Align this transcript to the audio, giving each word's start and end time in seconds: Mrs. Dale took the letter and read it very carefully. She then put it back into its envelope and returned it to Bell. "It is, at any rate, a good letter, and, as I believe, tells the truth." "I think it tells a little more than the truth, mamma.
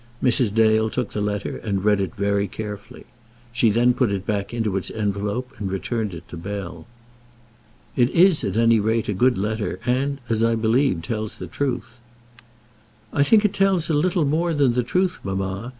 Mrs. 0.23 0.51
Dale 0.51 0.89
took 0.89 1.11
the 1.11 1.21
letter 1.21 1.57
and 1.57 1.85
read 1.85 2.01
it 2.01 2.15
very 2.15 2.47
carefully. 2.47 3.05
She 3.51 3.69
then 3.69 3.93
put 3.93 4.09
it 4.11 4.25
back 4.25 4.51
into 4.51 4.75
its 4.75 4.89
envelope 4.89 5.51
and 5.59 5.71
returned 5.71 6.15
it 6.15 6.27
to 6.29 6.37
Bell. 6.37 6.87
"It 7.95 8.09
is, 8.09 8.43
at 8.43 8.57
any 8.57 8.79
rate, 8.79 9.09
a 9.09 9.13
good 9.13 9.37
letter, 9.37 9.79
and, 9.85 10.19
as 10.27 10.43
I 10.43 10.55
believe, 10.55 11.03
tells 11.03 11.37
the 11.37 11.45
truth." 11.45 11.99
"I 13.13 13.21
think 13.21 13.45
it 13.45 13.53
tells 13.53 13.91
a 13.91 13.93
little 13.93 14.25
more 14.25 14.55
than 14.55 14.73
the 14.73 14.81
truth, 14.81 15.19
mamma. 15.23 15.69